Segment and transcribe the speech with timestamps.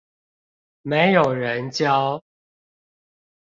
[0.81, 2.23] 沒有人教